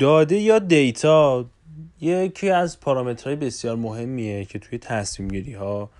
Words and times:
داده 0.00 0.36
یا 0.36 0.58
دیتا؟ 0.58 1.44
یکی 2.00 2.50
از 2.50 2.80
پارامترهای 2.80 3.36
بسیار 3.36 3.76
مهمیه 3.76 4.44
که 4.44 4.58
توی 4.58 4.78
تصمیم 4.78 5.28
گیری 5.28 5.54
ها 5.54 5.90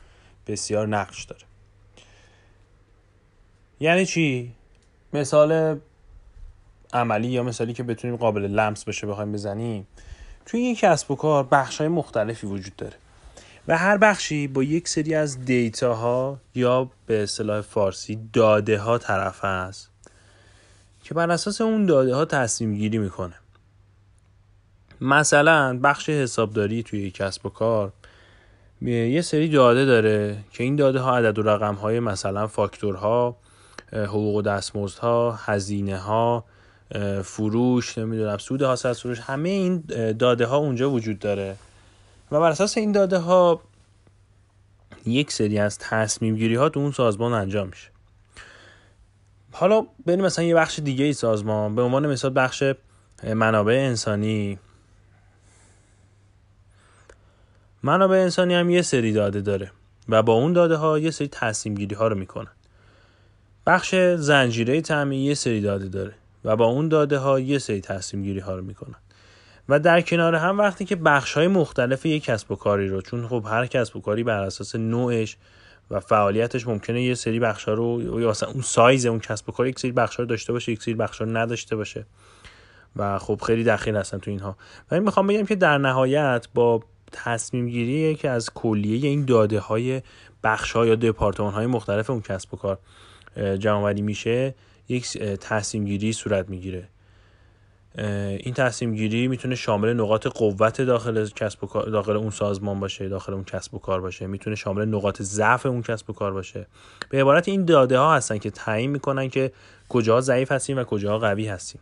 بسیار 0.47 0.89
نقش 0.89 1.25
داره. 1.25 1.43
یعنی 3.81 4.07
چی؟ 4.07 4.53
مثال 5.13 5.81
عملی 6.93 7.29
یا 7.29 7.43
مثالی 7.43 7.73
که 7.73 7.83
بتونیم 7.83 8.17
قابل 8.17 8.43
لمس 8.43 8.85
بشه 8.85 9.07
بخوایم 9.07 9.33
بزنیم. 9.33 9.87
توی 10.47 10.61
یک 10.61 10.79
کسب 10.79 11.11
و 11.11 11.17
کار 11.17 11.45
بخش 11.45 11.79
های 11.79 11.89
مختلفی 11.89 12.47
وجود 12.47 12.77
داره. 12.77 12.97
و 13.69 13.79
هر 13.79 13.97
بخشی 13.97 14.49
با 14.49 14.63
یک 14.63 14.89
سری 14.89 15.15
از 15.15 15.45
دیتا 15.45 15.95
ها 15.95 16.39
یا 16.55 16.91
به 17.07 17.23
اصطلاح 17.23 17.61
فارسی 17.61 18.19
داده 18.33 18.79
ها 18.79 18.99
طرف 18.99 19.45
هست 19.45 19.91
که 21.05 21.15
بر 21.15 21.31
اساس 21.31 21.61
اون 21.61 21.87
داده 21.87 22.15
ها 22.15 22.25
تصمیم 22.25 22.75
گیری 22.75 22.99
می‌کنه. 22.99 23.40
مثلا 25.01 25.79
بخش 25.83 26.09
حسابداری 26.09 26.83
توی 26.83 27.11
کسب 27.11 27.47
و 27.47 27.49
کار 27.49 27.93
یه 28.83 29.23
سری 29.23 29.49
داده 29.49 29.85
داره 29.85 30.37
که 30.53 30.65
این 30.65 30.77
داده 30.77 31.01
ها 31.01 31.17
عدد 31.17 31.39
و 31.39 31.43
رقم 31.43 31.75
های 31.75 32.01
مثلا 32.01 32.47
فاکتورها 32.47 33.37
حقوق 33.93 34.37
و 34.37 34.43
دستمزدها 34.43 35.33
هزینه 35.33 35.99
ها 35.99 36.45
فروش 37.25 37.99
نمی‌دونم 37.99 38.39
سود 38.39 38.63
حاصل 38.63 38.93
فروش 38.93 39.21
همه 39.21 39.49
این 39.49 39.85
داده 40.19 40.47
ها 40.47 40.57
اونجا 40.57 40.91
وجود 40.91 41.19
داره. 41.19 41.57
و 42.31 42.41
بر 42.41 42.51
اساس 42.51 42.79
این 42.79 42.93
داده 42.93 43.19
ها 43.19 43.61
یک 45.07 45.33
سری 45.33 45.59
از 45.59 45.79
تصمیم 45.79 46.37
گیری 46.37 46.55
ها 46.55 46.69
تو 46.69 46.81
اون 46.81 46.93
سازمان 46.93 47.33
انجام 47.33 47.69
میشه. 47.69 47.89
حالا 49.53 49.87
بریم 50.07 50.25
مثلا 50.25 50.45
یه 50.45 50.55
بخش 50.55 50.79
دیگه 50.79 51.05
ای 51.05 51.13
سازمان 51.13 51.75
به 51.75 51.83
عنوان 51.83 52.07
مثال 52.07 52.33
بخش 52.35 52.65
منابع 53.35 53.75
انسانی. 53.75 54.59
منابع 57.83 58.17
انسانی 58.17 58.55
هم 58.55 58.71
یه 58.71 58.83
سری 58.83 59.13
داده 59.13 59.41
داره 59.41 59.71
و 60.09 60.23
با 60.23 60.33
اون 60.33 60.53
داده 60.53 60.77
ها 60.77 60.99
یه 60.99 61.11
سری 61.11 61.29
تصمیم 61.29 61.75
گیری 61.75 61.95
ها 61.95 62.09
رو 62.09 62.19
می‌کنن. 62.19 62.53
بخش 63.67 63.95
زنجیره 64.17 64.81
تامین 64.81 65.21
یه 65.21 65.35
سری 65.35 65.61
داده 65.61 65.89
داره 65.89 66.15
و 66.45 66.57
با 66.57 66.65
اون 66.65 66.89
داده 66.89 67.19
ها 67.19 67.41
یه 67.41 67.59
سری 67.59 67.81
تصمیم 67.81 68.23
گیری 68.23 68.41
ها 68.41 68.55
رو 68.55 68.65
می‌کنن. 68.65 68.95
و 69.69 69.79
در 69.79 70.01
کنار 70.01 70.35
هم 70.35 70.59
وقتی 70.59 70.85
که 70.85 70.97
بخش 70.97 71.33
های 71.33 71.49
مختلف 71.49 72.07
یک 72.07 72.25
کسب 72.25 72.53
و 72.53 72.57
کاری 72.57 72.89
رو 72.89 73.03
چون 73.03 73.29
خب 73.29 73.45
هر 73.49 73.67
کسب 73.67 73.97
و 73.97 74.01
کاری 74.01 74.25
بر 74.25 74.43
اساس 74.43 74.75
نوعش 74.75 75.37
و 75.91 76.01
فعالیتش 76.01 76.67
ممکنه 76.67 77.03
یه 77.03 77.15
سری 77.15 77.41
بخش 77.41 77.65
ها 77.65 77.75
رو 77.75 78.21
یا 78.21 78.33
اون 78.53 78.63
سایز 78.63 79.07
اون 79.07 79.21
کسب 79.21 79.49
و 79.49 79.53
کار 79.53 79.67
یک 79.67 79.79
سری 79.79 79.93
بخش 79.93 80.17
ها 80.17 80.23
رو 80.23 80.29
داشته 80.29 80.53
باشه 80.53 80.73
یک 80.73 80.83
سری 80.83 80.95
بخش 80.95 81.19
ها 81.19 81.25
رو 81.25 81.37
نداشته 81.37 81.77
باشه. 81.77 82.07
و 82.97 83.19
خب 83.19 83.41
خیلی 83.47 83.65
دخیل 83.65 83.97
هستن 83.97 84.19
تو 84.19 84.31
اینها. 84.31 84.57
ولی 84.91 85.01
می‌خوام 85.01 85.27
بگم 85.27 85.47
که 85.47 85.55
در 85.57 85.79
نهایت 85.79 86.47
با 86.55 86.81
تصمیم 87.13 87.69
گیری 87.69 88.15
که 88.15 88.31
از 88.31 88.51
کلیه 88.55 89.09
این 89.09 89.25
داده 89.25 89.61
های 89.61 90.03
بخش 90.45 90.73
ها 90.73 90.87
یا 90.87 90.95
دپارتمان 90.95 91.53
های 91.53 91.67
مختلف 91.67 92.11
اون 92.11 92.21
کسب 92.21 92.55
و 92.55 92.57
کار 92.57 92.79
جمع 93.59 93.93
میشه 93.93 94.55
یک 94.89 95.19
تصمیم 95.19 95.85
گیری 95.85 96.13
صورت 96.13 96.49
می‌گیره. 96.49 96.89
این 98.39 98.55
تصمیم 98.55 98.95
گیری 98.95 99.29
می‌تونه 99.29 99.55
شامل 99.55 99.93
نقاط 99.93 100.27
قوت 100.27 100.81
داخل 100.81 101.27
کسب 101.27 101.65
و 101.65 101.67
کار 101.67 101.89
داخل 101.91 102.17
اون 102.17 102.31
سازمان 102.31 102.81
باشه 102.81 103.09
داخل 103.09 103.33
اون 103.33 103.45
کسب 103.45 103.75
و 103.75 103.79
کار 103.79 104.01
باشه. 104.01 104.27
می‌تونه 104.27 104.57
شامل 104.57 104.85
نقاط 104.85 105.23
ضعف 105.23 105.67
اون 105.67 105.83
کسب 105.83 106.11
و 106.11 106.13
کار 106.13 106.33
باشه. 106.33 106.67
به 107.11 107.21
عبارت 107.21 107.49
این 107.49 107.65
داده 107.65 107.99
ها 107.99 108.15
هستن 108.15 108.39
که 108.39 108.51
تعیین 108.51 108.91
می‌کنن 108.91 109.29
که 109.29 109.53
کجا 109.89 110.21
ضعیف 110.21 110.53
هستیم 110.53 110.79
و 110.79 110.85
کجا 110.85 111.19
قوی 111.19 111.47
هستیم. 111.49 111.81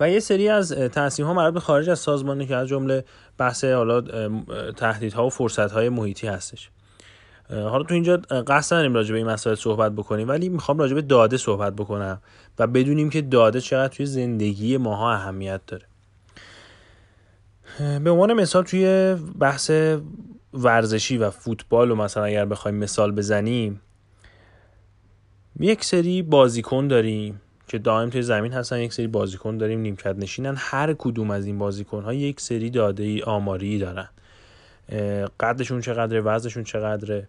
و 0.00 0.10
یه 0.10 0.20
سری 0.20 0.48
از 0.48 0.72
تصمیم 0.72 1.26
ها 1.26 1.34
مربوط 1.34 1.54
به 1.54 1.60
خارج 1.60 1.90
از 1.90 1.98
سازمانی 1.98 2.46
که 2.46 2.56
از 2.56 2.68
جمله 2.68 3.04
بحث 3.38 3.64
حالا 3.64 4.00
تهدیدها 4.72 5.26
و 5.26 5.30
فرصت 5.30 5.72
های 5.72 5.88
محیطی 5.88 6.26
هستش. 6.26 6.70
حالا 7.50 7.82
تو 7.82 7.94
اینجا 7.94 8.16
قصد 8.46 8.74
نداریم 8.74 8.94
راجع 8.94 9.12
به 9.12 9.18
این 9.18 9.26
مسائل 9.26 9.56
صحبت 9.56 9.92
بکنیم 9.92 10.28
ولی 10.28 10.48
می‌خوام 10.48 10.78
راجع 10.78 10.94
به 10.94 11.02
داده 11.02 11.36
صحبت 11.36 11.72
بکنم 11.72 12.22
و 12.58 12.66
بدونیم 12.66 13.10
که 13.10 13.22
داده 13.22 13.60
چقدر 13.60 13.88
توی 13.94 14.06
زندگی 14.06 14.76
ماها 14.76 15.12
اهمیت 15.12 15.60
داره. 15.66 15.86
به 17.78 18.10
عنوان 18.10 18.32
مثال 18.32 18.64
توی 18.64 19.16
بحث 19.38 19.70
ورزشی 20.54 21.18
و 21.18 21.30
فوتبال 21.30 21.90
و 21.90 21.94
مثلا 21.94 22.24
اگر 22.24 22.44
بخوایم 22.44 22.76
مثال 22.76 23.12
بزنیم 23.12 23.80
یک 25.60 25.84
سری 25.84 26.22
بازیکن 26.22 26.88
داریم. 26.88 27.40
که 27.70 27.78
دائم 27.78 28.10
توی 28.10 28.22
زمین 28.22 28.52
هستن 28.52 28.78
یک 28.78 28.92
سری 28.92 29.06
بازیکن 29.06 29.58
داریم 29.58 29.80
نیمکت 29.80 30.16
نشینن. 30.18 30.54
هر 30.58 30.94
کدوم 30.98 31.30
از 31.30 31.46
این 31.46 31.58
بازیکن 31.58 32.02
ها 32.02 32.14
یک 32.14 32.40
سری 32.40 32.70
داده 32.70 33.02
ای 33.02 33.22
آماری 33.22 33.78
دارن. 33.78 34.08
قدشون 35.40 35.80
چقدره 35.80 36.20
وزنشون 36.20 36.64
چقدره 36.64 37.28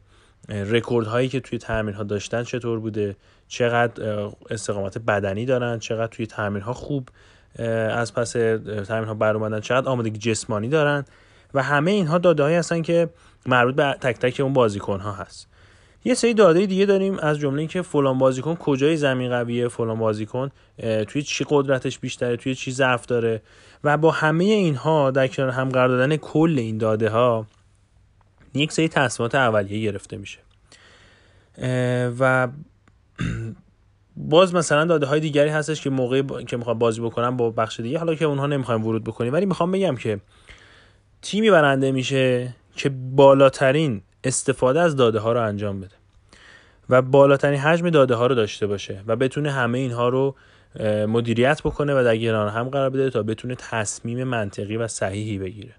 رکورد 0.50 1.08
هایی 1.08 1.30
که 1.30 1.40
توی 1.40 1.60
تمرین 1.60 1.96
ها 1.96 2.04
داشتن 2.04 2.44
چطور 2.44 2.80
بوده 2.80 3.16
چقدر 3.48 4.30
استقامت 4.50 4.98
بدنی 4.98 5.46
دارن 5.46 5.80
چقدر 5.80 6.08
توی 6.08 6.28
تمرین 6.28 6.64
ها 6.64 6.74
خوب 6.74 7.10
از 7.90 8.14
پس 8.14 8.32
تمرین 8.32 9.08
ها 9.08 9.14
بر 9.14 9.36
اومدن 9.36 9.60
چقدر 9.60 9.90
آمادگی 9.90 10.18
جسمانی 10.18 10.70
دارن. 10.70 11.06
و 11.54 11.64
همه 11.64 11.92
اینها 11.92 12.18
داده 12.18 12.44
هایی 12.44 12.56
هستن 12.56 12.82
که 12.82 13.10
مربوط 13.46 13.76
به 13.76 13.98
تک 14.02 14.20
تک 14.20 14.40
اون 14.40 14.54
بازیکن 14.54 15.00
ها 15.00 15.12
هست. 15.12 15.48
یه 16.04 16.14
سری 16.14 16.34
داده 16.34 16.66
دیگه 16.66 16.86
داریم 16.86 17.20
از 17.20 17.40
جمله 17.40 17.60
اینکه 17.60 17.82
فلان 17.82 18.18
بازیکن 18.18 18.56
کجای 18.56 18.98
زمین 18.98 19.30
قویه 19.30 19.68
فلان 19.68 20.00
بازیکن 20.00 20.52
توی 21.08 21.22
چی 21.22 21.46
قدرتش 21.50 22.00
بیشتره 22.00 22.38
توی 22.38 22.56
چی 22.56 22.72
ضعف 22.72 23.06
داره. 23.06 23.42
و 23.84 23.98
با 23.98 24.12
همه 24.12 24.44
اینها 24.44 25.12
در 25.12 25.28
کنار 25.28 25.50
هم 25.50 25.70
قرار 25.70 25.88
دادن 25.88 26.16
کل 26.16 26.56
این 26.58 26.78
داده 26.78 27.10
ها 27.10 27.46
یک 28.54 28.72
سری 28.72 28.88
تصمیمات 28.88 29.36
اولیه 29.36 29.92
گرفته 29.92 30.18
میشه. 30.18 30.40
و 32.20 32.48
باز 34.16 34.56
مثلا 34.56 34.86
داده 34.86 35.06
های 35.06 35.20
دیگری 35.20 35.50
هستش 35.50 35.82
که 35.82 35.90
موقعی 35.90 36.46
که 36.46 36.58
می‌خوام 36.58 36.80
بازی 36.80 37.02
بکنم 37.02 37.38
با 37.38 37.50
بخش 37.50 37.80
دیگه 37.80 38.00
حالا 38.00 38.16
که 38.16 38.26
اونها 38.26 38.48
نمی‌خوایم 38.48 38.86
ورود 38.86 39.04
بکنیم. 39.04 39.34
ولی 39.34 39.46
می‌خوام 39.46 39.72
بگم 39.72 39.96
که 39.96 40.20
تیمی 41.22 41.52
برنده 41.52 41.92
میشه 41.92 42.56
که 42.76 42.90
بالاترین 42.90 44.02
استفاده 44.24 44.82
از 44.82 44.96
داده 44.96 45.20
ها 45.20 45.34
رو 45.34 45.42
انجام 45.42 45.80
بده. 45.82 45.96
و 46.90 47.02
بالاترین 47.02 47.60
حجم 47.60 47.90
داده 47.90 48.16
ها 48.16 48.28
رو 48.28 48.36
داشته 48.36 48.68
باشه 48.68 49.04
و 49.08 49.16
بتونه 49.16 49.52
همه 49.52 49.78
اینها 49.78 50.10
رو 50.10 50.36
مدیریت 51.08 51.62
بکنه 51.62 51.94
و 51.94 52.04
در 52.04 52.18
گران 52.18 52.50
هم 52.50 52.70
قرار 52.70 52.90
بده 52.90 53.10
تا 53.10 53.24
بتونه 53.24 53.56
تصمیم 53.56 54.24
منطقی 54.24 54.78
و 54.78 54.88
صحیحی 54.88 55.40
بگیره. 55.40 55.76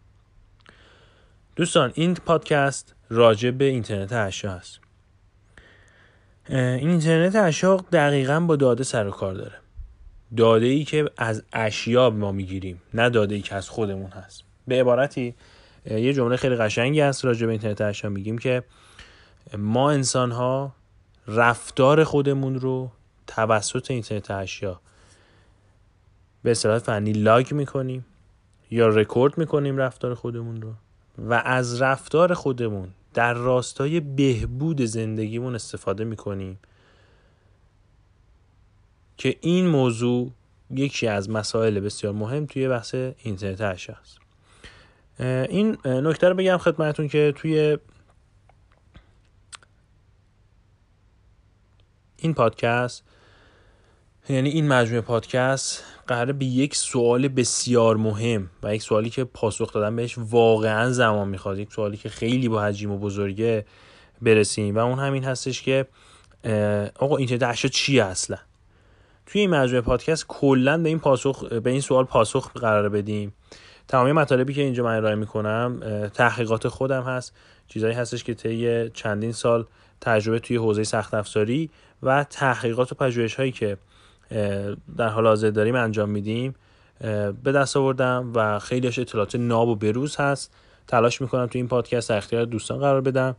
دوستان 1.56 1.92
این 1.94 2.14
پادکست 2.14 2.94
راجع 3.10 3.50
به 3.50 3.64
اینترنت 3.64 4.12
اشیا 4.12 4.52
هست 4.52 4.80
این 6.48 6.88
اینترنت 6.88 7.36
اشیا 7.36 7.84
دقیقا 7.92 8.40
با 8.40 8.56
داده 8.56 8.84
سر 8.84 9.06
و 9.06 9.10
کار 9.10 9.34
داره. 9.34 9.54
داده 10.36 10.66
ای 10.66 10.84
که 10.84 11.10
از 11.16 11.42
اشیا 11.52 12.10
ما 12.10 12.32
می‌گیریم 12.32 12.82
نه 12.94 13.10
داده 13.10 13.34
ای 13.34 13.40
که 13.40 13.54
از 13.54 13.68
خودمون 13.68 14.10
هست. 14.10 14.44
به 14.68 14.80
عبارتی 14.80 15.34
یه 15.90 16.12
جمله 16.12 16.36
خیلی 16.36 16.56
قشنگی 16.56 17.00
هست 17.00 17.24
راجع 17.24 17.46
به 17.46 17.52
اینترنت 17.52 17.80
اشیا 17.80 18.10
میگیم 18.10 18.38
که 18.38 18.62
ما 19.58 19.90
انسان 19.90 20.30
ها 20.30 20.74
رفتار 21.26 22.04
خودمون 22.04 22.54
رو 22.54 22.90
توسط 23.26 23.90
اینترنت 23.90 24.30
اشیا 24.30 24.80
به 26.42 26.50
اصطلاح 26.50 26.78
فنی 26.78 27.12
لاگ 27.12 27.54
می‌کنیم 27.54 28.04
یا 28.70 28.88
رکورد 28.88 29.38
می‌کنیم 29.38 29.76
رفتار 29.76 30.14
خودمون 30.14 30.62
رو 30.62 30.72
و 31.18 31.42
از 31.44 31.82
رفتار 31.82 32.34
خودمون 32.34 32.88
در 33.14 33.34
راستای 33.34 34.00
بهبود 34.00 34.80
زندگیمون 34.80 35.54
استفاده 35.54 36.04
می‌کنیم 36.04 36.58
که 39.16 39.36
این 39.40 39.66
موضوع 39.66 40.30
یکی 40.70 41.06
از 41.06 41.30
مسائل 41.30 41.80
بسیار 41.80 42.12
مهم 42.12 42.46
توی 42.46 42.68
بحث 42.68 42.94
اینترنت 42.94 43.60
اشیا 43.60 43.94
است 43.94 44.21
این 45.20 45.76
نکته 45.84 46.28
رو 46.28 46.34
بگم 46.34 46.56
خدمتون 46.56 47.08
که 47.08 47.32
توی 47.36 47.78
این 52.16 52.34
پادکست 52.34 53.04
یعنی 54.28 54.48
این 54.48 54.68
مجموعه 54.68 55.00
پادکست 55.00 55.84
قراره 56.06 56.32
به 56.32 56.44
یک 56.44 56.76
سوال 56.76 57.28
بسیار 57.28 57.96
مهم 57.96 58.50
و 58.62 58.74
یک 58.74 58.82
سوالی 58.82 59.10
که 59.10 59.24
پاسخ 59.24 59.72
دادن 59.72 59.96
بهش 59.96 60.14
واقعا 60.18 60.90
زمان 60.90 61.28
می‌خواد 61.28 61.58
یک 61.58 61.72
سوالی 61.72 61.96
که 61.96 62.08
خیلی 62.08 62.48
با 62.48 62.62
حجم 62.62 62.90
و 62.90 62.98
بزرگه 62.98 63.66
برسیم 64.22 64.76
و 64.76 64.78
اون 64.78 64.98
همین 64.98 65.24
هستش 65.24 65.62
که 65.62 65.86
آقا 66.98 67.16
اینترنت 67.16 67.42
اشیا 67.42 67.70
چیه 67.70 68.04
اصلا؟ 68.04 68.38
توی 69.26 69.40
این 69.40 69.50
مجموعه 69.50 69.80
پادکست 69.80 70.24
کلا 70.28 70.78
به 70.78 70.88
این 70.88 70.98
پاسخ 70.98 71.44
به 71.44 71.70
این 71.70 71.80
سوال 71.80 72.04
پاسخ 72.04 72.52
قرار 72.52 72.88
بدیم. 72.88 73.32
تمامی 73.88 74.12
مطالبی 74.12 74.54
که 74.54 74.62
اینجا 74.62 74.84
من 74.84 74.96
ارائه 74.96 75.14
می‌کنم 75.14 75.80
تحقیقات 76.14 76.68
خودم 76.68 77.02
هست 77.02 77.34
چیزایی 77.68 77.94
هستش 77.94 78.24
که 78.24 78.34
طی 78.34 78.90
چندین 78.90 79.32
سال 79.32 79.64
تجربه 80.00 80.38
توی 80.38 80.56
حوزه 80.56 80.84
سخت 80.84 81.14
افزاری 81.14 81.70
و 82.02 82.24
تحقیقات 82.24 82.92
و 82.92 82.94
پژوهش 82.94 83.34
هایی 83.34 83.52
که 83.52 83.76
در 84.96 85.08
حال 85.08 85.26
حاضر 85.26 85.50
داریم 85.50 85.74
انجام 85.74 86.08
میدیم. 86.08 86.54
به 87.44 87.52
دست 87.54 87.76
آوردم 87.76 88.32
و 88.34 88.58
خیلیش 88.58 88.98
اطلاعات 88.98 89.34
ناب 89.34 89.68
و 89.68 89.74
بروز 89.74 90.16
هست. 90.16 90.54
تلاش 90.88 91.20
می‌کنم 91.20 91.46
تو 91.46 91.58
این 91.58 91.68
پادکست 91.68 92.08
در 92.08 92.16
اختیار 92.16 92.44
دوستان 92.44 92.78
قرار 92.78 93.00
بدم. 93.00 93.36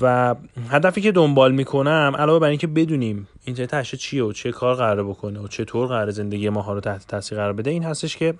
و 0.00 0.34
هدفی 0.70 1.00
که 1.00 1.12
دنبال 1.12 1.52
می‌کنم 1.52 2.12
علاوه 2.18 2.38
بر 2.38 2.48
اینکه 2.48 2.66
بدونیم 2.66 3.28
اینترنت 3.44 3.94
چیه 3.94 4.24
و 4.24 4.32
چه 4.32 4.52
کار 4.52 4.74
قرار 4.74 5.04
بکنه 5.04 5.40
و 5.40 5.48
چطور 5.48 5.88
قرار 5.88 6.10
زندگی 6.10 6.48
ما 6.48 6.62
ها 6.62 6.72
رو 6.72 6.80
تحت 6.80 7.06
تاثیر 7.06 7.38
قرار 7.38 7.52
بده 7.52 7.70
این 7.70 7.84
هستش 7.84 8.16
که 8.16 8.34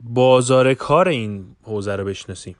بازار 0.00 0.74
کار 0.74 1.08
این 1.08 1.56
حوزه 1.62 1.96
رو 1.96 2.04
بشناسیم. 2.04 2.56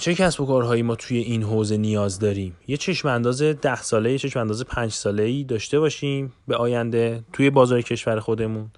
چه 0.00 0.14
کسب 0.14 0.40
و 0.40 0.46
کارهایی 0.46 0.82
ما 0.82 0.94
توی 0.94 1.18
این 1.18 1.42
حوزه 1.42 1.76
نیاز 1.76 2.18
داریم؟ 2.18 2.56
یه 2.66 2.76
چشم 2.76 3.08
انداز 3.08 3.42
ده 3.42 3.82
ساله 3.82 4.12
یه 4.12 4.18
چشم 4.18 4.40
انداز 4.40 4.64
پنج 4.64 4.92
ساله 4.92 5.22
ای 5.22 5.44
داشته 5.44 5.80
باشیم 5.80 6.32
به 6.48 6.56
آینده 6.56 7.24
توی 7.32 7.50
بازار 7.50 7.82
کشور 7.82 8.20
خودمون 8.20 8.70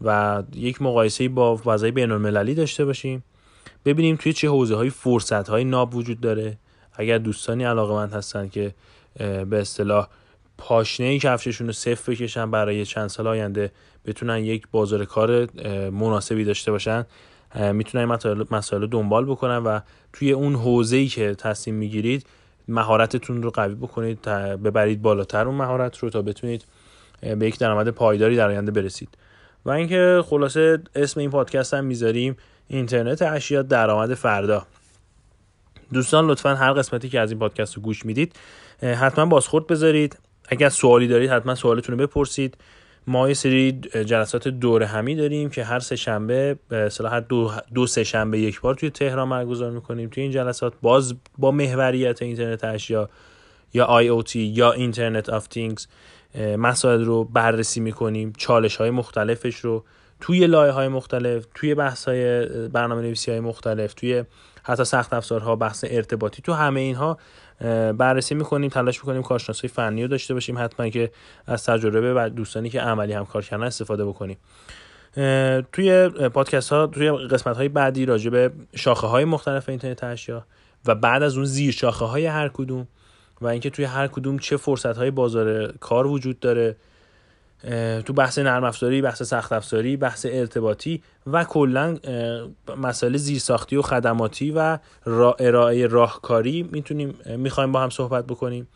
و 0.00 0.42
یک 0.54 0.82
مقایسه 0.82 1.28
با 1.28 1.56
فضای 1.56 1.90
بین 1.90 2.10
المللی 2.10 2.54
داشته 2.54 2.84
باشیم. 2.84 3.24
ببینیم 3.84 4.16
توی 4.16 4.32
چه 4.32 4.48
حوزه 4.48 4.76
های 4.76 4.90
فرصت 4.90 5.48
های 5.48 5.64
ناب 5.64 5.94
وجود 5.94 6.20
داره. 6.20 6.58
اگر 6.92 7.18
دوستانی 7.18 7.64
علاقه 7.64 8.16
هستن 8.16 8.48
که 8.48 8.74
به 9.18 9.60
اصطلاح 9.60 10.08
پاشنه 10.58 11.18
کفششون 11.18 11.66
رو 11.66 11.72
صفر 11.72 12.12
بکشن 12.12 12.50
برای 12.50 12.86
چند 12.86 13.08
سال 13.08 13.26
آینده 13.26 13.72
بتونن 14.06 14.44
یک 14.44 14.66
بازار 14.70 15.04
کار 15.04 15.48
مناسبی 15.90 16.44
داشته 16.44 16.70
باشن 16.70 17.06
می‌تونن 17.72 18.04
مسائل 18.50 18.86
دنبال 18.86 19.24
بکنن 19.24 19.56
و 19.56 19.80
توی 20.12 20.32
اون 20.32 20.54
حوزه 20.54 20.96
ای 20.96 21.06
که 21.06 21.34
تصمیم 21.34 21.76
می‌گیرید 21.76 22.26
مهارتتون 22.68 23.42
رو 23.42 23.50
قوی 23.50 23.74
بکنید 23.74 24.22
ببرید 24.22 25.02
بالاتر 25.02 25.46
اون 25.46 25.54
مهارت 25.54 25.98
رو 25.98 26.10
تا 26.10 26.22
بتونید 26.22 26.64
به 27.20 27.46
یک 27.46 27.58
درآمد 27.58 27.88
پایداری 27.88 28.36
در 28.36 28.48
آینده 28.48 28.72
برسید. 28.72 29.08
و 29.64 29.70
اینکه 29.70 30.22
خلاصه 30.26 30.82
اسم 30.94 31.20
این 31.20 31.30
پادکست 31.30 31.74
هم 31.74 31.84
می‌ذاریم 31.84 32.36
اینترنت 32.68 33.22
اشیا 33.22 33.62
درآمد 33.62 34.14
فردا. 34.14 34.66
دوستان 35.92 36.26
لطفا 36.26 36.54
هر 36.54 36.72
قسمتی 36.72 37.08
که 37.08 37.20
از 37.20 37.30
این 37.30 37.40
پادکست 37.40 37.74
رو 37.74 37.82
گوش 37.82 38.06
می‌دید 38.06 38.36
حتما 38.82 39.26
بازخورد 39.26 39.66
بذارید. 39.66 40.18
اگر 40.48 40.68
سوالی 40.68 41.08
دارید 41.08 41.30
حتما 41.30 41.54
سوالتون 41.54 41.98
رو 41.98 42.06
بپرسید. 42.06 42.56
ما 43.06 43.28
یه 43.28 43.34
سری 43.34 43.72
جلسات 43.82 44.48
دور 44.48 44.82
همی 44.82 45.14
داریم 45.14 45.50
که 45.50 45.64
هر 45.64 45.78
سه 45.78 45.96
شنبه 45.96 46.56
به 46.68 46.90
دو, 47.28 47.52
دو 47.74 47.86
سه 47.86 48.04
شنبه 48.04 48.38
یک 48.38 48.60
بار 48.60 48.74
توی 48.74 48.90
تهران 48.90 49.30
برگزار 49.30 49.70
می‌کنیم. 49.70 50.08
توی 50.08 50.22
این 50.22 50.32
جلسات 50.32 50.72
باز 50.82 51.14
با 51.38 51.50
محوریت 51.50 52.22
اینترنت 52.22 52.64
اشیا 52.64 53.08
یا 53.74 54.02
IoT 54.02 54.36
یا 54.36 54.72
Internet 54.72 55.28
of 55.28 55.46
Things 55.46 55.86
مسائل 56.58 57.04
رو 57.04 57.24
بررسی 57.24 57.80
می‌کنیم. 57.80 58.32
چالش 58.38 58.76
های 58.76 58.90
مختلفش 58.90 59.56
رو 59.56 59.84
توی 60.20 60.46
لایه 60.46 60.72
های 60.72 60.88
مختلف 60.88 61.46
توی 61.54 61.74
بحث 61.74 62.08
های 62.08 62.46
برنامه 62.68 63.02
نویسی 63.02 63.30
های 63.30 63.40
مختلف 63.40 63.94
توی 63.94 64.24
حتی 64.64 64.84
سخت 64.84 65.12
افزارها 65.12 65.56
بحث 65.56 65.84
ارتباطی 65.88 66.42
تو 66.42 66.52
همه 66.52 66.80
اینها 66.80 67.18
بررسی 67.98 68.34
می‌کنیم 68.34 68.70
تلاش 68.70 68.98
می‌کنیم 68.98 69.22
کارشناسی 69.22 69.68
فنی 69.68 70.02
رو 70.02 70.08
داشته 70.08 70.34
باشیم 70.34 70.58
حتما 70.58 70.88
که 70.88 71.10
از 71.46 71.64
تجربه 71.64 72.14
و 72.14 72.28
دوستانی 72.28 72.70
که 72.70 72.80
عملی 72.80 73.12
هم 73.12 73.26
کار 73.26 73.42
کردن 73.42 73.64
استفاده 73.64 74.04
بکنیم. 74.04 74.36
توی 75.72 76.08
پادکست 76.08 76.72
ها 76.72 76.86
توی 76.86 77.10
قسمت 77.10 77.56
های 77.56 77.68
بعدی 77.68 78.06
راجع 78.06 78.30
به 78.30 78.50
شاخه 78.76 79.06
های 79.06 79.24
مختلف 79.24 79.68
اینترنت 79.68 80.04
اشیا 80.04 80.46
و 80.86 80.94
بعد 80.94 81.22
از 81.22 81.36
اون 81.36 81.44
زیر 81.44 81.72
شاخه 81.72 82.04
های 82.04 82.26
هر 82.26 82.48
کدوم 82.48 82.86
و 83.40 83.46
اینکه 83.46 83.70
توی 83.70 83.84
هر 83.84 84.06
کدوم 84.06 84.38
چه 84.38 84.56
فرصت 84.56 84.96
های 84.96 85.10
بازار 85.10 85.72
کار 85.72 86.06
وجود 86.06 86.40
داره 86.40 86.76
تو 88.06 88.12
بحث 88.12 88.38
نرم 88.38 88.64
افزاری 88.64 89.02
بحث 89.02 89.22
سخت 89.22 89.52
افزاری 89.52 89.96
بحث 89.96 90.26
ارتباطی 90.30 91.02
و 91.26 91.44
کلا 91.44 91.98
مسائل 92.76 93.16
زیرساختی 93.16 93.76
و 93.76 93.82
خدماتی 93.82 94.50
و 94.50 94.78
را 95.04 95.36
ارائه 95.38 95.86
راهکاری 95.86 96.68
می‌تونیم 96.72 97.18
می‌خوایم 97.36 97.72
با 97.72 97.82
هم 97.82 97.90
صحبت 97.90 98.26
بکنیم. 98.26 98.68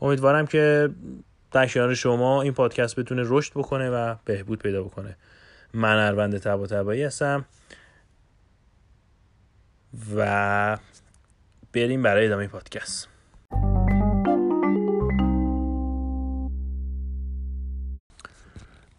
امیدوارم 0.00 0.46
که 0.46 0.90
در 1.52 1.66
کنار 1.66 1.94
شما 1.94 2.42
این 2.42 2.52
پادکست 2.52 2.96
بتونه 2.96 3.22
رشد 3.24 3.52
بکنه 3.52 3.90
و 3.90 4.14
بهبود 4.24 4.58
پیدا 4.58 4.82
بکنه. 4.82 5.16
من 5.74 6.06
اروند 6.06 6.38
تبا 6.38 6.66
تبایی 6.66 7.02
هستم 7.02 7.44
و 10.16 10.78
بریم 11.72 12.02
برای 12.02 12.26
ادامه 12.26 12.46
پادکست. 12.46 13.09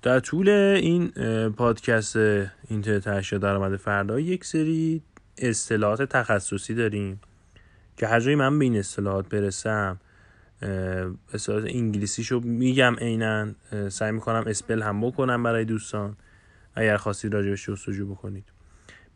در 0.02 0.20
طول 0.20 0.50
این 0.50 1.12
پادکست 1.50 2.16
اینترنت 2.68 3.08
اشیا 3.08 3.40
درآمد 3.40 3.76
فردا 3.76 4.20
یک 4.20 4.46
سری 4.46 5.02
اصطلاحات 5.38 6.02
تخصصی 6.02 6.74
داریم 6.74 7.22
که 7.98 8.08
هر 8.08 8.20
جایی 8.20 8.36
من 8.36 8.60
به 8.60 8.66
این 8.66 8.78
اصطلاحات 8.78 9.30
برسم 9.30 10.00
اصطلاحات 11.34 11.66
انگلیسیشو 11.68 12.40
میگم 12.40 12.96
عینا 12.96 13.48
سعی 13.90 14.12
می‌کنم 14.12 14.44
spell 14.48 14.82
هم 14.82 15.02
بکنم 15.02 15.44
برای 15.44 15.66
دوستان 15.66 16.16
اگر 16.76 16.98
خواستید 16.98 17.34
راجبش 17.34 17.66
جستجو 17.66 18.06
بکنید. 18.06 18.46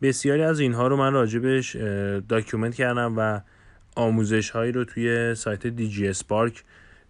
بسیاری 0.01 0.41
از 0.41 0.59
اینها 0.59 0.87
رو 0.87 0.97
من 0.97 1.13
راجبش 1.13 1.75
document 2.29 2.75
کردم 2.75 3.13
و 3.17 3.41
آموزش 3.95 4.49
هایی 4.49 4.71
رو 4.71 4.83
توی 4.83 5.35
سایت 5.35 5.67
Digispark 5.67 6.63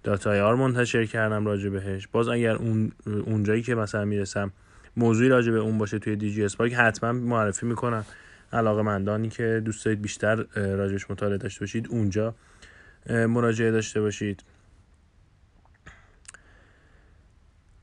dot 0.05 0.41
ir 0.41 0.55
منتشر 0.55 1.05
کردم 1.05 1.45
راجع 1.45 1.69
بهش. 1.69 2.07
باز 2.07 2.27
اگر 2.27 2.55
اون 2.55 2.91
اونجایی 3.05 3.61
که 3.61 3.75
مثلا 3.75 4.05
می‌رسم 4.05 4.51
موضوعی 4.97 5.29
راجع 5.29 5.51
به 5.51 5.57
اون 5.57 5.77
باشه 5.77 5.99
توی 5.99 6.15
دی 6.15 6.31
جی 6.31 6.43
اسپارک 6.43 6.73
حتما 6.73 7.11
معرفی 7.11 7.65
می‌کنم. 7.65 8.05
علاقه 8.53 8.81
مندانی 8.81 9.29
که 9.29 9.61
دوست 9.65 9.85
دارید 9.85 10.01
بیشتر 10.01 10.35
راجعش 10.55 11.11
مطالعه 11.11 11.37
داشته 11.37 11.59
باشید 11.59 11.87
اونجا 11.89 12.35
مراجعه 13.09 13.71
داشته 13.71 14.01
باشید. 14.01 14.43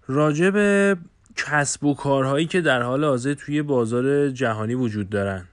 راجع 0.06 0.50
به 0.50 0.96
کسب 1.36 1.84
و 1.84 1.94
کارهایی 1.94 2.46
که 2.46 2.60
در 2.60 2.82
حال 2.82 3.04
حاضر 3.04 3.34
توی 3.34 3.62
بازار 3.62 4.28
جهانی 4.28 4.75
وجود 4.75 5.10
دارن 5.10 5.44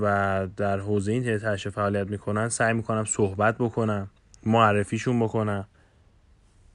و 0.00 0.46
در 0.56 0.78
حوزه 0.78 1.12
این 1.12 1.38
تشه 1.38 1.70
فعالیت 1.70 2.10
می‌کنن 2.10 2.48
سعی 2.48 2.74
می‌کنم 2.74 3.04
صحبت 3.04 3.58
بکنم 3.58 4.10
معرفیشون 4.46 5.20
بکنم. 5.20 5.66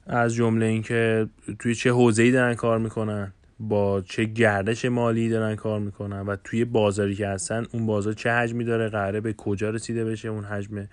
از 0.06 0.34
جمله 0.34 0.66
اینکه 0.66 1.26
توی 1.58 1.74
چه 1.74 1.90
حوزه‌ای 1.90 2.30
دارن 2.30 2.54
کار 2.54 2.78
می‌کنن 2.78 3.32
با 3.60 4.00
چه 4.00 4.24
گردش 4.24 4.84
مالی 4.84 5.28
دارن 5.28 5.56
کار 5.56 5.80
می‌کنن 5.80 6.20
و 6.20 6.36
توی 6.44 6.64
بازاری 6.64 7.14
که 7.14 7.28
هستن 7.28 7.66
اون 7.72 7.86
بازار 7.86 8.12
چه 8.12 8.30
حجمی 8.30 8.64
داره 8.64 8.88
قراره 8.88 9.20
به 9.20 9.32
کجا 9.32 9.70
رسیده 9.70 10.04
بشه 10.04 10.28
اون 10.28 10.44
حجم 10.44 10.88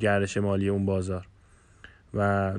گردش 0.00 0.36
مالی 0.36 0.68
اون 0.68 0.86
بازار. 0.86 1.26
و 2.14 2.52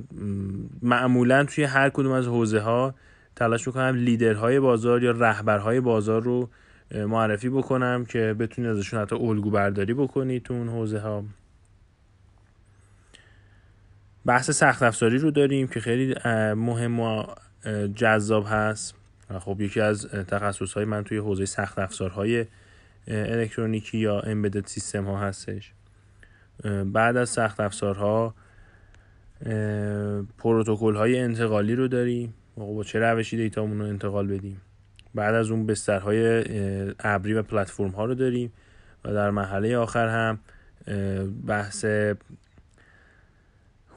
معمولا 0.82 1.44
توی 1.44 1.64
هر 1.64 1.90
کدوم 1.90 2.12
از 2.12 2.28
حوزه 2.28 2.60
ها 2.60 2.96
تلاش 3.36 3.68
می‌کنم 3.68 3.96
لیدرهای 3.96 4.60
بازار 4.60 5.04
یا 5.04 5.12
رهبرهای 5.12 5.80
بازار 5.80 6.24
رو 6.24 6.50
معرفی 6.96 7.50
بکنم 7.50 8.06
که 8.06 8.36
بتونید 8.40 8.72
ازشون 8.72 9.00
حتی 9.00 9.16
الگو 9.16 9.50
برداری 9.50 9.94
بکنید 9.94 10.44
تو 10.44 10.54
اون 10.54 10.70
حوزه 10.70 11.00
ها 11.00 11.24
بحث 14.30 14.52
سخت 14.52 14.84
افزاری 14.84 15.18
رو 15.18 15.32
داریم 15.32 15.68
که 15.68 15.80
خیلی 15.80 16.16
مهم 16.56 17.00
و 17.00 17.24
جذاب 17.96 18.46
هست. 18.50 18.96
خب 19.40 19.62
یکی 19.62 19.82
از 19.82 20.08
تخصص 20.08 20.74
های 20.74 20.86
من 20.86 21.04
توی 21.04 21.18
حوزه 21.18 21.46
سخت 21.46 21.80
افزارهای 21.80 22.46
الکترونیکی 23.08 23.98
یا 23.98 24.20
امبدد 24.20 24.66
سیستم 24.66 25.06
ها 25.06 25.20
هستش 25.20 25.72
بعد 26.86 27.18
از 27.18 27.30
سخت 27.30 27.60
افزارها 27.60 28.36
پروتکل 30.38 30.96
های 30.96 31.20
انتقالی 31.20 31.76
رو 31.76 31.88
داریم. 31.88 32.34
با 32.58 32.84
چه 32.84 33.00
روشی 33.00 33.38
دیتامون 33.38 33.80
رو 33.80 33.86
انتقال 33.86 34.28
بدیم؟ 34.28 34.62
بعد 35.16 35.36
از 35.36 35.52
اون 35.52 35.66
بسترهای 35.66 36.44
ابری 37.00 37.34
و 37.34 37.42
پلتفرم 37.42 37.92
ها 37.92 38.06
رو 38.06 38.16
داریم. 38.16 38.54
و 39.06 39.14
در 39.14 39.32
مرحله 39.32 39.78
آخر 39.78 40.08
هم 40.08 40.40
بحث 41.48 41.86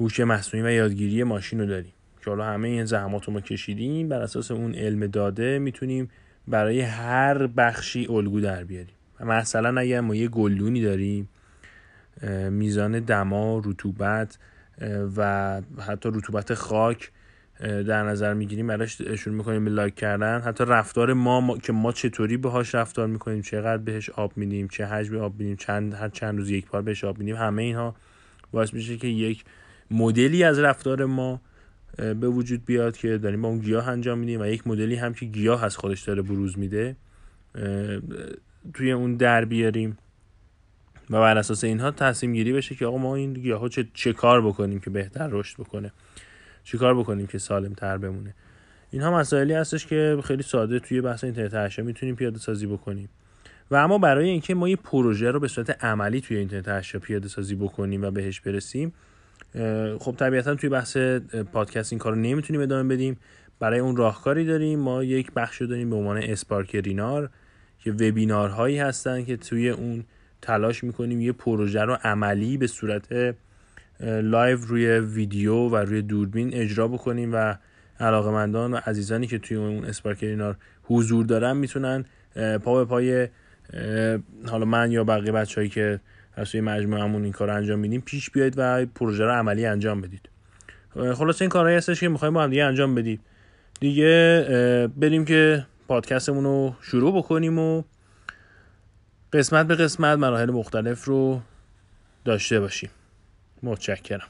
هوش 0.00 0.20
مصنوعی 0.20 0.66
و 0.66 0.70
یادگیری 0.70 1.22
ماشین 1.25 1.61
رو 1.61 1.66
داریم. 1.66 1.92
که 2.25 2.30
حالا 2.30 2.44
همه 2.44 2.68
این 2.68 2.84
زحمات 2.84 3.25
رو 3.25 3.32
ما 3.32 3.40
کشیدیم 3.40 4.08
بر 4.08 4.20
اساس 4.20 4.50
اون 4.50 4.75
علم 4.75 5.06
داده 5.06 5.58
می‌تونیم 5.58 6.11
برای 6.49 6.80
هر 6.80 7.46
بخشی 7.46 8.06
الگو 8.06 8.40
در 8.40 8.64
بیاریم. 8.64 8.94
مثلا 9.20 9.80
اگر 9.80 10.00
ما 10.00 10.14
یه 10.14 10.28
گلدونی 10.28 10.82
داریم 10.82 11.28
میزان 12.50 13.00
دما 13.00 13.62
رطوبت 13.64 14.38
و 15.16 15.61
حتی 15.88 16.08
رطوبت 16.12 16.54
خاک 16.54 17.11
در 17.61 18.02
نظر 18.02 18.34
می‌گیریم 18.34 18.66
براش 18.66 19.02
شروع 19.02 19.37
می‌کنیم 19.37 19.64
به 19.64 19.70
لایک 19.70 19.94
کردن. 19.94 20.40
حتی 20.40 20.64
رفتار 20.64 21.12
ما, 21.12 21.40
ما, 21.40 21.58
که 21.58 21.72
ما 21.72 21.92
چطوری 21.92 22.37
باهاش 22.37 22.75
رفتار 22.75 23.06
می‌کنیم 23.06 23.42
چقدر 23.42 23.82
بهش 23.82 24.11
آب 24.11 24.32
میدیم 24.37 24.68
چه 24.68 24.87
حجم 24.87 25.18
آب 25.18 25.38
میدیم 25.38 25.56
چند 25.56 25.94
هر 25.94 26.08
چند 26.08 26.38
روز 26.38 26.50
یک 26.50 26.68
بار 26.70 26.82
بهش 26.82 27.04
آب 27.04 27.18
میدیم 27.18 27.37
همه 27.37 27.62
اینها 27.62 27.94
باعث 28.52 28.75
میشه 28.75 28.96
که 28.96 29.06
یک 29.06 29.44
مدلی 29.92 30.44
از 30.44 30.58
رفتار 30.58 31.04
ما 31.04 31.40
به 31.96 32.28
وجود 32.28 32.64
بیاد 32.64 32.96
که 32.96 33.18
داریم 33.18 33.42
با 33.42 33.49
اون 33.49 33.58
گیاه 33.58 33.88
انجام 33.88 34.18
میدیم 34.18 34.40
و 34.40 34.46
یک 34.46 34.66
مدلی 34.66 34.94
هم 34.94 35.14
که 35.14 35.26
گیاه 35.26 35.64
از 35.64 35.76
خودش 35.76 36.02
داره 36.02 36.22
بروز 36.22 36.58
میده 36.58 36.96
توی 38.75 38.92
اون 38.92 39.16
در 39.16 39.44
بیاریم 39.44 39.99
و 41.11 41.20
بر 41.20 41.38
اساس 41.38 41.64
اینها 41.64 41.90
تصمیم 41.90 42.32
گیری 42.32 42.52
بشه 42.52 42.75
که 42.75 42.87
آقا 42.87 42.99
ما 42.99 43.16
این 43.16 43.32
گیاه 43.32 43.68
چه, 43.68 43.88
چه 43.94 44.12
کار 44.12 44.46
بکنیم 44.46 44.80
که 44.80 44.90
بهتر 44.90 45.28
رشد 45.30 45.56
بکنه؟ 45.58 45.92
چه 46.64 46.78
کار 46.78 46.99
بکنیم 46.99 47.26
که 47.26 47.38
سالم 47.38 47.72
تر 47.72 47.99
بمونه؟ 47.99 48.34
اینها 48.90 49.18
مسائلی 49.18 49.52
هستش 49.52 49.87
که 49.87 50.18
خیلی 50.25 50.42
ساده 50.42 50.78
توی 50.78 51.00
بحث 51.00 51.25
اینترنت 51.25 51.54
اشیا 51.54 51.84
می‌تونیم 51.84 52.16
پیاده 52.16 52.38
سازی 52.38 52.66
بکنیم. 52.66 53.08
و 53.70 53.76
اما 53.76 53.99
برای 53.99 54.28
اینکه 54.28 54.54
ما 54.54 54.68
یه 54.68 54.76
پروژه 54.76 55.30
رو 55.30 55.40
به 55.40 55.49
صورت 55.49 55.84
عملی 55.84 56.20
توی 56.20 56.37
اینترنت 56.37 56.68
اشیا 56.68 57.00
پیاده 57.00 57.28
سازی 57.28 57.54
بکنیم 57.54 58.02
و 58.02 58.11
بهش 58.11 58.40
برسیم 58.40 58.92
خب 59.99 60.14
طبیعتا 60.18 60.54
توی 60.54 60.68
بحث 60.68 60.97
پادکست 61.52 61.92
این 61.92 61.99
کار 61.99 62.16
نمی‌تونیم 62.16 62.62
ادامه 62.62 62.94
بدیم. 62.94 63.16
برای 63.61 63.80
اون 63.80 63.97
راهکاری 63.97 64.44
داریم. 64.44 64.78
ما 64.78 65.04
یک 65.04 65.32
بخش 65.32 65.56
رو 65.56 65.66
داریم 65.66 65.90
به 65.90 65.97
عنوان 65.97 66.16
اسپارک 66.16 66.76
رینار 66.76 67.30
که 67.78 67.92
وبینارهایی 67.92 68.78
هستن 68.78 69.25
که 69.25 69.37
توی 69.37 69.71
اون 69.71 70.04
تلاش 70.42 70.85
می‌کنیم 70.85 71.21
یه 71.21 71.32
پروژه 71.32 71.82
رو 71.82 71.99
عملی 72.04 72.56
به 72.59 72.66
صورت 72.66 73.35
live 74.00 74.58
روی 74.66 74.87
ویدیو 74.99 75.54
و 75.54 75.76
روی 75.76 76.02
دوربین 76.02 76.54
اجرا 76.54 76.88
بکنیم 76.88 77.30
و 77.35 77.54
علاقمندان 78.00 78.75
و 78.75 78.80
عزیزانی 78.87 79.26
که 79.26 79.38
توی 79.38 79.56
اون 79.56 79.85
اسپارک 79.85 80.25
رینار 80.25 80.56
حضور 80.82 81.26
دارن 81.26 81.56
می‌تونن 81.56 82.04
پا 82.64 82.85
به 82.85 82.85
پای 82.85 83.28
حالا 84.47 84.64
من 84.64 84.92
یا 84.92 85.04
بقیه 85.04 85.32
بچههایی 85.32 85.71
که 85.71 86.00
از 86.42 86.50
توی 86.50 86.61
مجموعمون 86.61 87.25
این 87.25 87.32
کار 87.32 87.50
انجام 87.50 87.78
میدیم 87.78 88.00
پیش 88.00 88.30
بیاید 88.30 88.54
و 88.56 88.87
پروژه 88.87 89.25
رو 89.25 89.30
عملی 89.30 89.66
انجام 89.66 90.00
بدید. 90.00 90.28
خلاص 91.14 91.42
این 91.42 91.50
کارهایی 91.50 91.76
هستش 91.76 92.00
که 92.00 92.08
می‌خوایم 92.08 92.34
با 92.34 92.42
هم 92.42 92.50
دیگه 92.50 92.64
انجام 92.64 92.94
بدیم. 92.94 93.20
دیگه 93.80 94.88
بریم 94.96 95.25
که 95.25 95.66
پادکستمون 95.88 96.44
رو 96.44 96.75
شروع 96.80 97.16
بکنیم 97.18 97.58
و 97.58 97.82
قسمت 99.32 99.66
به 99.66 99.75
قسمت 99.75 100.18
مراحل 100.18 100.50
مختلف 100.50 101.04
رو 101.04 101.40
داشته 102.25 102.61
باشیم. 102.61 102.90
متشکرم. 103.62 104.28